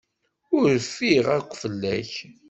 [0.57, 2.13] Ur rfiɣ akk fell-ak.